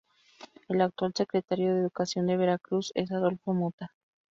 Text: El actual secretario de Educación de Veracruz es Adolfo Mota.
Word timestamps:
El 0.67 0.81
actual 0.81 1.13
secretario 1.15 1.75
de 1.75 1.81
Educación 1.81 2.25
de 2.25 2.35
Veracruz 2.35 2.91
es 2.95 3.11
Adolfo 3.11 3.53
Mota. 3.53 3.93